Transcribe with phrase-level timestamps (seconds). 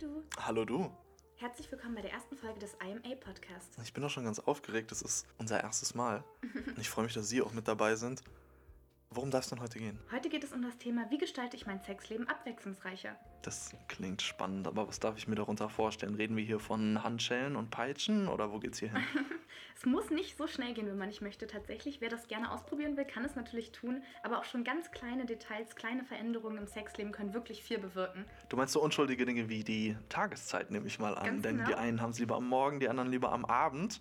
[0.00, 0.24] du.
[0.38, 0.90] Hallo du.
[1.36, 3.76] Herzlich willkommen bei der ersten Folge des IMA Podcasts.
[3.82, 4.90] Ich bin auch schon ganz aufgeregt.
[4.90, 6.24] Das ist unser erstes Mal.
[6.42, 8.22] Und ich freue mich, dass Sie auch mit dabei sind.
[9.12, 9.98] Worum darf es denn heute gehen?
[10.12, 13.16] Heute geht es um das Thema, wie gestalte ich mein Sexleben abwechslungsreicher?
[13.42, 16.14] Das klingt spannend, aber was darf ich mir darunter vorstellen?
[16.14, 19.02] Reden wir hier von Handschellen und Peitschen oder wo geht's hier hin?
[19.76, 21.48] es muss nicht so schnell gehen, wenn man nicht möchte.
[21.48, 24.00] Tatsächlich, wer das gerne ausprobieren will, kann es natürlich tun.
[24.22, 28.24] Aber auch schon ganz kleine Details, kleine Veränderungen im Sexleben können wirklich viel bewirken.
[28.48, 31.26] Du meinst so unschuldige Dinge wie die Tageszeit, nehme ich mal an.
[31.26, 31.68] Ganz Denn genau.
[31.68, 34.00] die einen haben es lieber am Morgen, die anderen lieber am Abend.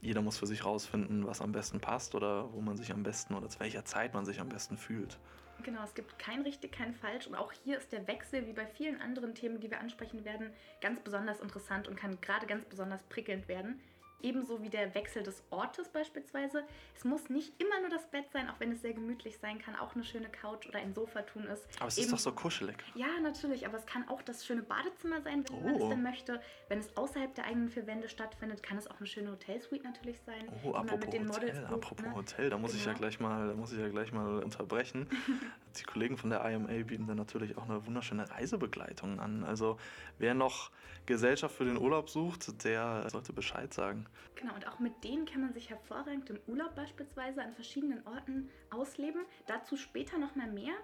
[0.00, 3.34] Jeder muss für sich rausfinden, was am besten passt oder wo man sich am besten
[3.34, 5.18] oder zu welcher Zeit man sich am besten fühlt.
[5.62, 7.26] Genau, es gibt kein richtig, kein falsch.
[7.26, 10.50] Und auch hier ist der Wechsel, wie bei vielen anderen Themen, die wir ansprechen werden,
[10.80, 13.78] ganz besonders interessant und kann gerade ganz besonders prickelnd werden.
[14.22, 16.64] Ebenso wie der Wechsel des Ortes beispielsweise.
[16.94, 19.76] Es muss nicht immer nur das Bett sein, auch wenn es sehr gemütlich sein kann.
[19.76, 21.66] Auch eine schöne Couch oder ein Sofa tun ist.
[21.78, 22.76] Aber es ist Eben- doch so kuschelig.
[22.94, 25.84] Ja, natürlich, aber es kann auch das schöne Badezimmer sein, wenn man Oh.
[25.84, 26.40] es denn möchte.
[26.68, 30.20] Wenn es außerhalb der eigenen vier Wände stattfindet, kann es auch eine schöne Hotelsuite natürlich
[30.26, 30.48] sein.
[30.62, 32.14] Oh, man apropos mit den Models Hotel, bucht, apropos ne?
[32.14, 32.98] Hotel, da muss ich ja Genau.
[33.00, 35.08] gleich mal, da muss ich ja gleich mal unterbrechen.
[35.78, 39.44] Die Kollegen von der IMA bieten dann natürlich auch eine wunderschöne Reisebegleitung an.
[39.44, 39.78] Also
[40.18, 40.70] wer noch
[41.06, 44.06] Gesellschaft für den Urlaub sucht, der sollte Bescheid sagen.
[44.34, 48.48] Genau, und auch mit denen kann man sich hervorragend im Urlaub beispielsweise an verschiedenen Orten
[48.70, 49.22] ausleben.
[49.46, 50.74] Dazu später nochmal mehr.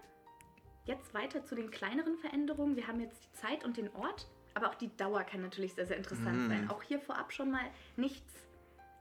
[0.85, 2.77] Jetzt weiter zu den kleineren Veränderungen.
[2.77, 5.87] Wir haben jetzt die Zeit und den Ort, aber auch die Dauer kann natürlich sehr,
[5.87, 6.49] sehr interessant Mhm.
[6.49, 6.71] sein.
[6.71, 7.65] Auch hier vorab schon mal
[7.97, 8.47] nichts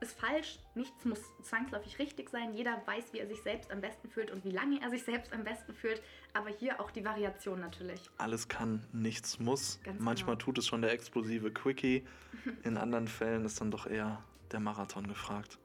[0.06, 2.54] ist falsch, nichts muss zwangsläufig richtig sein.
[2.54, 5.34] Jeder weiß, wie er sich selbst am besten fühlt und wie lange er sich selbst
[5.34, 6.02] am besten fühlt.
[6.34, 8.10] Aber hier auch die Variation natürlich.
[8.18, 9.80] Alles kann, nichts muss.
[9.84, 10.46] Ganz Manchmal genau.
[10.46, 12.06] tut es schon der explosive Quickie.
[12.64, 15.58] In anderen Fällen ist dann doch eher der Marathon gefragt.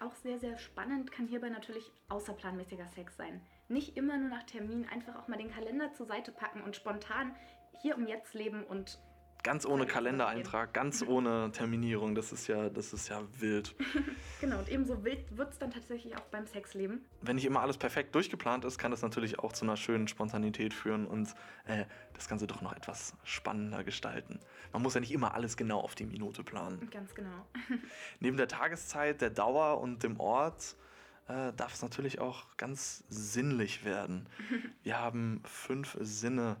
[0.00, 3.40] Auch sehr, sehr spannend kann hierbei natürlich außerplanmäßiger Sex sein.
[3.68, 7.34] Nicht immer nur nach Termin, einfach auch mal den Kalender zur Seite packen und spontan
[7.80, 8.98] hier um jetzt leben und
[9.44, 13.74] Ganz ohne Kalendereintrag, ganz ohne Terminierung, das ist ja, das ist ja wild.
[14.40, 17.04] genau, und ebenso wild wird es dann tatsächlich auch beim Sexleben.
[17.20, 20.72] Wenn nicht immer alles perfekt durchgeplant ist, kann das natürlich auch zu einer schönen Spontanität
[20.72, 21.34] führen und
[21.66, 24.40] äh, das Ganze doch noch etwas spannender gestalten.
[24.72, 26.88] Man muss ja nicht immer alles genau auf die Minute planen.
[26.90, 27.46] Ganz genau.
[28.20, 30.74] Neben der Tageszeit, der Dauer und dem Ort
[31.28, 34.26] äh, darf es natürlich auch ganz sinnlich werden.
[34.82, 36.56] Wir haben fünf Sinne,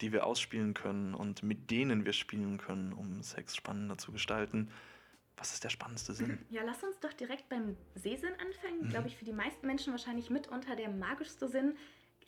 [0.00, 4.70] die wir ausspielen können und mit denen wir spielen können, um Sex spannender zu gestalten.
[5.36, 6.38] Was ist der spannendste Sinn?
[6.50, 8.86] Ja, lass uns doch direkt beim Sehsinn anfangen.
[8.86, 8.88] Mhm.
[8.90, 11.76] Glaube ich, für die meisten Menschen wahrscheinlich mitunter der magischste Sinn.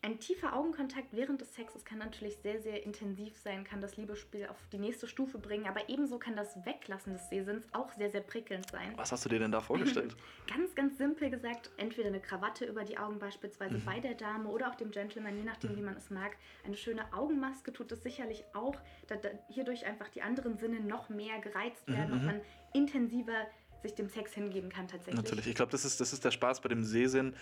[0.07, 4.47] Ein tiefer Augenkontakt während des Sexes kann natürlich sehr, sehr intensiv sein, kann das Liebesspiel
[4.47, 8.21] auf die nächste Stufe bringen, aber ebenso kann das Weglassen des Sehsinns auch sehr, sehr
[8.21, 8.93] prickelnd sein.
[8.95, 10.15] Was hast du dir denn da vorgestellt?
[10.47, 14.71] Ganz, ganz simpel gesagt, entweder eine Krawatte über die Augen beispielsweise bei der Dame oder
[14.71, 16.37] auch dem Gentleman, je nachdem, wie man es mag.
[16.65, 18.77] Eine schöne Augenmaske tut es sicherlich auch,
[19.09, 22.41] da, da hierdurch einfach die anderen Sinne noch mehr gereizt werden und man
[22.73, 23.49] intensiver
[23.83, 25.17] sich dem Sex hingeben kann tatsächlich.
[25.17, 25.49] Natürlich.
[25.49, 27.35] Ich glaube, das ist, das ist der Spaß bei dem Sehsinn.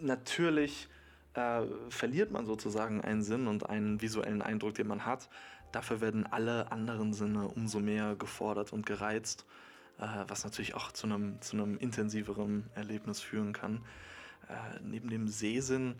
[0.00, 0.88] Natürlich
[1.34, 5.28] äh, verliert man sozusagen einen Sinn und einen visuellen Eindruck, den man hat.
[5.72, 9.44] Dafür werden alle anderen Sinne umso mehr gefordert und gereizt,
[9.98, 13.84] äh, was natürlich auch zu einem, zu einem intensiveren Erlebnis führen kann.
[14.48, 15.96] Äh, neben dem Sehsinn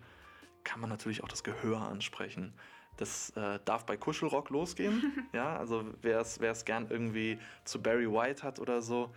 [0.62, 2.54] kann man natürlich auch das Gehör ansprechen.
[2.96, 5.26] Das äh, darf bei Kuschelrock losgehen.
[5.32, 9.12] ja, also wer es gern irgendwie zu Barry White hat oder so,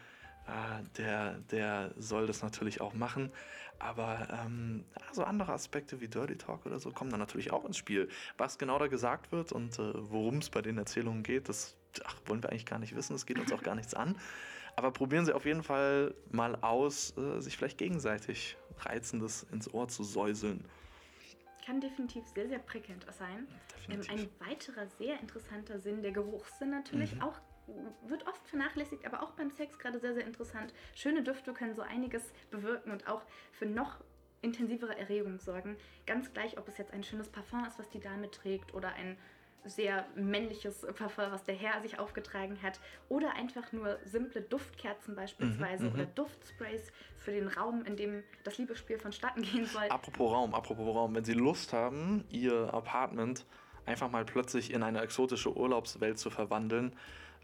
[0.47, 3.31] äh, der, der soll das natürlich auch machen.
[3.79, 7.63] Aber ähm, ja, so andere Aspekte wie Dirty Talk oder so kommen dann natürlich auch
[7.63, 8.09] ins Spiel.
[8.37, 12.15] Was genau da gesagt wird und äh, worum es bei den Erzählungen geht, das ach,
[12.25, 13.13] wollen wir eigentlich gar nicht wissen.
[13.13, 14.17] Das geht uns auch gar nichts an.
[14.75, 19.87] Aber probieren Sie auf jeden Fall mal aus, äh, sich vielleicht gegenseitig Reizendes ins Ohr
[19.87, 20.63] zu säuseln.
[21.65, 23.47] Kann definitiv sehr, sehr prickelnd sein.
[23.89, 27.21] Ähm, ein weiterer sehr interessanter Sinn, der Geruchssinn natürlich, Mhm.
[27.21, 27.39] auch
[28.07, 30.73] wird oft vernachlässigt, aber auch beim Sex gerade sehr, sehr interessant.
[30.95, 33.99] Schöne Düfte können so einiges bewirken und auch für noch
[34.41, 35.77] intensivere Erregung sorgen.
[36.05, 39.17] Ganz gleich, ob es jetzt ein schönes Parfum ist, was die Dame trägt oder ein
[39.65, 42.79] sehr männliches Parfum, was der Herr sich aufgetragen hat.
[43.09, 48.57] Oder einfach nur simple Duftkerzen beispielsweise Mhm, oder Duftsprays für den Raum, in dem das
[48.57, 49.89] Liebesspiel vonstatten gehen soll.
[49.89, 53.45] Apropos Raum, apropos Raum, wenn Sie Lust haben, Ihr Apartment
[53.85, 56.93] einfach mal plötzlich in eine exotische Urlaubswelt zu verwandeln,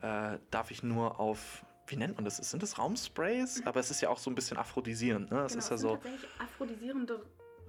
[0.03, 2.37] äh, darf ich nur auf, wie nennt man das?
[2.37, 3.65] Sind das Raumsprays?
[3.65, 5.41] Aber es ist ja auch so ein bisschen aphrodisierend, ne?
[5.45, 7.25] Es Genau, ist ja so tatsächlich aphrodisierende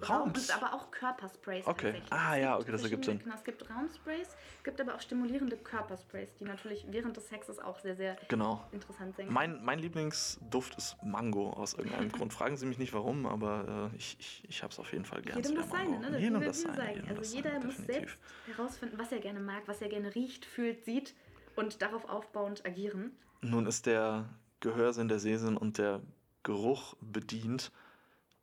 [0.08, 0.50] Raums?
[0.50, 2.02] Raum, aber auch Körpersprays Okay.
[2.10, 3.20] Ah, ja, okay, das ergibt Sinn.
[3.20, 4.28] Genau, es gibt Raumsprays,
[4.58, 8.62] es gibt aber auch stimulierende Körpersprays, die natürlich während des Sexes auch sehr, sehr Genau.
[8.72, 9.30] interessant sind.
[9.30, 12.32] Mein, mein Lieblingsduft ist Mango aus irgendeinem Grund.
[12.32, 15.22] Fragen Sie mich nicht warum, aber äh, ich, ich, ich habe es auf jeden Fall
[15.22, 15.36] gern.
[15.36, 16.18] Jedem das seine, ne?
[16.18, 17.04] Jedem das seine.
[17.08, 21.14] Also jeder muss selbst herausfinden, was er gerne mag, was er gerne riecht, fühlt, sieht
[21.56, 23.12] und darauf aufbauend agieren.
[23.40, 24.28] Nun ist der
[24.60, 26.00] Gehörsinn, der Sehsinn und der
[26.42, 27.70] Geruch bedient.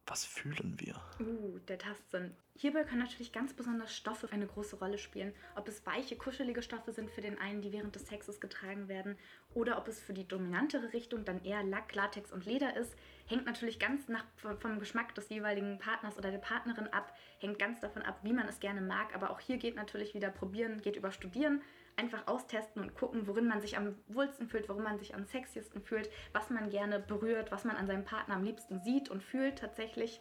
[0.08, 0.96] Was fühlen wir?
[1.20, 2.36] Uh, der Tastsinn.
[2.56, 5.34] Hierbei können natürlich ganz besonders Stoffe eine große Rolle spielen.
[5.56, 9.18] Ob es weiche, kuschelige Stoffe sind für den einen, die während des Sexes getragen werden,
[9.54, 12.94] oder ob es für die dominantere Richtung dann eher Lack, Latex und Leder ist,
[13.26, 17.80] hängt natürlich ganz nach, vom Geschmack des jeweiligen Partners oder der Partnerin ab, hängt ganz
[17.80, 19.16] davon ab, wie man es gerne mag.
[19.16, 21.62] Aber auch hier geht natürlich wieder probieren, geht über Studieren,
[22.02, 25.82] einfach austesten und gucken, worin man sich am wohlsten fühlt, worin man sich am sexiesten
[25.82, 29.60] fühlt, was man gerne berührt, was man an seinem Partner am liebsten sieht und fühlt
[29.60, 30.20] tatsächlich.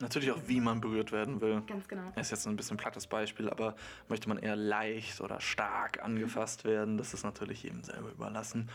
[0.00, 1.62] Natürlich auch, wie man berührt werden will.
[1.66, 2.04] Ganz genau.
[2.14, 3.74] Das ist jetzt ein bisschen plattes Beispiel, aber
[4.08, 8.70] möchte man eher leicht oder stark angefasst werden, das ist natürlich jedem selber überlassen.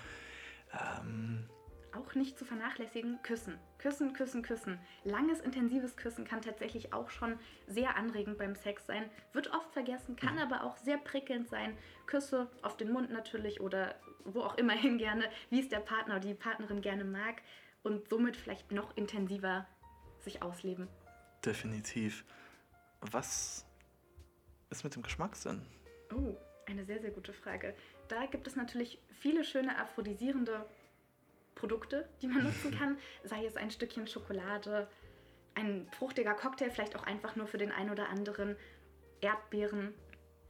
[0.73, 1.49] Ähm,
[1.95, 3.59] Auch nicht zu vernachlässigen, küssen.
[3.77, 4.79] Küssen, küssen, küssen.
[5.03, 7.37] Langes, intensives Küssen kann tatsächlich auch schon
[7.67, 9.09] sehr anregend beim Sex sein.
[9.31, 11.77] Wird oft vergessen, kann aber auch sehr prickelnd sein.
[12.07, 13.95] Küsse auf den Mund natürlich oder
[14.25, 17.41] wo auch immerhin gerne, wie es der Partner oder die Partnerin gerne mag.
[17.83, 19.67] Und somit vielleicht noch intensiver
[20.19, 20.87] sich ausleben.
[21.45, 22.23] definitiv.
[23.01, 23.65] Was
[24.69, 25.61] ist mit dem Geschmackssinn?
[26.15, 27.75] Oh, eine sehr, sehr gute Frage.
[28.07, 30.65] Da gibt es natürlich viele schöne aphrodisierende
[31.55, 32.97] Produkte, die man nutzen kann.
[33.23, 34.87] Sei es ein Stückchen Schokolade,
[35.55, 38.55] ein fruchtiger Cocktail, vielleicht auch einfach nur für den einen oder anderen.
[39.21, 39.93] Erdbeeren,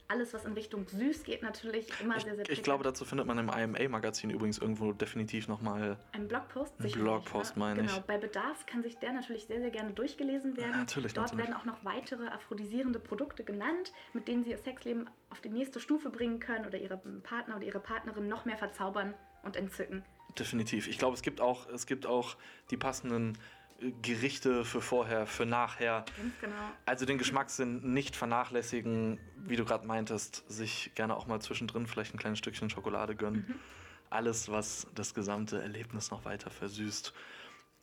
[0.08, 3.26] alles, was in Richtung süß geht, natürlich immer Ich, sehr, sehr ich glaube, dazu findet
[3.26, 5.98] man im IMA-Magazin übrigens irgendwo definitiv nochmal.
[6.12, 7.60] Ein Blogpost, Ein sicherlich, Blogpost, ne?
[7.60, 7.88] meine ich.
[7.88, 10.72] Genau, bei Bedarf kann sich der natürlich sehr, sehr gerne durchgelesen werden.
[10.72, 11.48] Natürlich, Dort natürlich.
[11.50, 15.80] werden auch noch weitere aphrodisierende Produkte genannt, mit denen Sie Ihr Sexleben auf die nächste
[15.80, 19.14] Stufe bringen können oder Ihre Partner oder Ihre Partnerin noch mehr verzaubern
[19.44, 20.04] und entzücken.
[20.38, 20.88] Definitiv.
[20.88, 22.36] Ich glaube, es gibt auch, es gibt auch
[22.72, 23.38] die passenden
[23.82, 26.06] äh, Gerichte für vorher, für nachher.
[26.18, 26.72] Ganz genau.
[26.86, 32.16] Also den Geschmackssinn nicht vernachlässigen, wie du gerade meintest, sich gerne auch mal zwischendrin vielleicht
[32.16, 33.46] ein kleines Stückchen Schokolade gönnen.
[33.48, 33.56] Mhm.
[34.10, 37.14] Alles, was das gesamte Erlebnis noch weiter versüßt.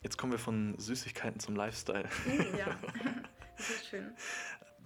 [0.02, 2.08] Jetzt kommen wir von Süßigkeiten zum Lifestyle.
[2.58, 2.66] Ja,
[3.56, 4.12] sehr schön.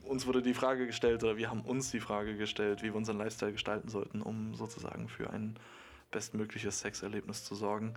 [0.02, 3.16] Uns wurde die Frage gestellt, oder wir haben uns die Frage gestellt, wie wir unseren
[3.16, 5.58] Lifestyle gestalten sollten, um sozusagen für ein
[6.14, 7.94] bestmögliches Sexerlebnis zu sorgen.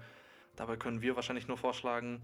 [0.56, 2.24] Dabei können wir wahrscheinlich nur vorschlagen,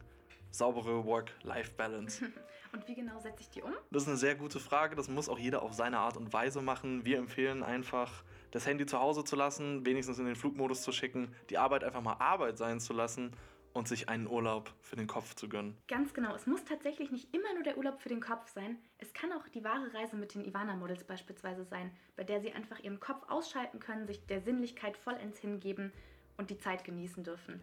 [0.49, 2.25] saubere Work-Life-Balance.
[2.73, 3.71] Und wie genau setze ich die um?
[3.91, 4.95] Das ist eine sehr gute Frage.
[4.95, 7.05] Das muss auch jeder auf seine Art und Weise machen.
[7.05, 11.35] Wir empfehlen einfach, das Handy zu Hause zu lassen, wenigstens in den Flugmodus zu schicken,
[11.51, 13.31] die Arbeit einfach mal Arbeit sein zu lassen
[13.73, 15.77] und sich einen Urlaub für den Kopf zu gönnen.
[15.87, 16.35] Ganz genau.
[16.35, 18.77] Es muss tatsächlich nicht immer nur der Urlaub für den Kopf sein.
[18.99, 22.79] Es kann auch die wahre Reise mit den Ivana-Models beispielsweise sein, bei der sie einfach
[22.79, 25.91] ihren Kopf ausschalten können, sich der Sinnlichkeit vollends hingeben
[26.37, 27.59] und die Zeit genießen dürfen.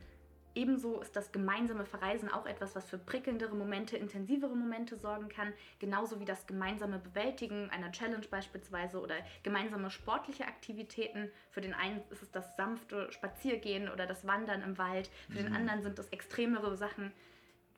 [0.54, 5.52] Ebenso ist das gemeinsame Verreisen auch etwas, was für prickelndere Momente, intensivere Momente sorgen kann,
[5.78, 11.30] genauso wie das gemeinsame Bewältigen einer Challenge beispielsweise oder gemeinsame sportliche Aktivitäten.
[11.50, 15.54] Für den einen ist es das sanfte Spaziergehen oder das Wandern im Wald, für den
[15.54, 17.12] anderen sind das extremere Sachen,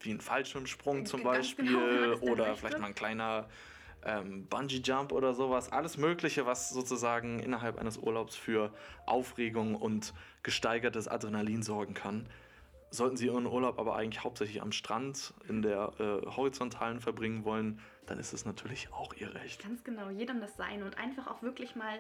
[0.01, 3.49] Wie ein Fallschirmsprung zum Ganz Beispiel genau, das dann oder vielleicht mal ein kleiner
[4.05, 5.71] ähm, Bungee-Jump oder sowas.
[5.71, 8.73] Alles Mögliche, was sozusagen innerhalb eines Urlaubs für
[9.07, 12.29] Aufregung und gesteigertes Adrenalin sorgen kann.
[12.93, 17.81] Sollten Sie Ihren Urlaub aber eigentlich hauptsächlich am Strand in der äh, horizontalen verbringen wollen,
[18.05, 19.63] dann ist es natürlich auch Ihr Recht.
[19.63, 21.99] Ganz genau, jedem das Sein und einfach auch wirklich mal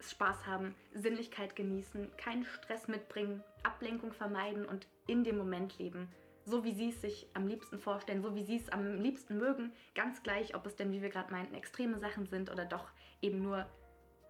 [0.00, 6.08] Spaß haben, Sinnlichkeit genießen, keinen Stress mitbringen, Ablenkung vermeiden und in dem Moment leben.
[6.44, 9.72] So wie Sie es sich am liebsten vorstellen, so wie Sie es am liebsten mögen,
[9.94, 12.90] ganz gleich, ob es denn, wie wir gerade meinten, extreme Sachen sind oder doch
[13.22, 13.64] eben nur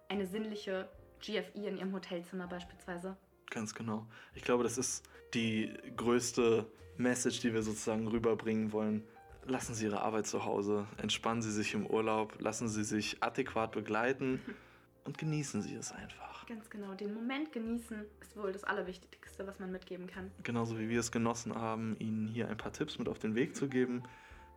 [0.07, 0.87] eine sinnliche
[1.19, 3.17] GFI in Ihrem Hotelzimmer beispielsweise.
[3.53, 4.07] Ganz genau.
[4.33, 6.65] Ich glaube, das ist die größte
[6.97, 9.03] Message, die wir sozusagen rüberbringen wollen.
[9.45, 13.71] Lassen Sie Ihre Arbeit zu Hause, entspannen Sie sich im Urlaub, lassen Sie sich adäquat
[13.71, 14.41] begleiten
[15.03, 16.47] und genießen Sie es einfach.
[16.47, 20.31] Ganz genau, den Moment genießen ist wohl das Allerwichtigste, was man mitgeben kann.
[20.41, 23.55] Genauso wie wir es genossen haben, Ihnen hier ein paar Tipps mit auf den Weg
[23.55, 24.01] zu geben.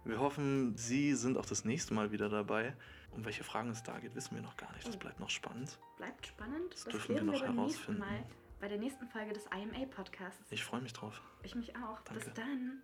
[0.06, 2.74] Wir hoffen, Sie sind auch das nächste Mal wieder dabei.
[3.10, 4.88] Um welche Fragen es da geht, wissen wir noch gar nicht.
[4.88, 5.78] Das bleibt noch spannend.
[5.98, 6.72] Bleibt spannend.
[6.72, 8.00] Das dürfen wir noch nächsten herausfinden.
[8.00, 8.24] Mal
[8.66, 10.50] bei der nächsten Folge des IMA Podcasts.
[10.50, 11.22] Ich freue mich drauf.
[11.44, 12.00] Ich mich auch.
[12.00, 12.32] Bis Danke.
[12.34, 12.82] dann.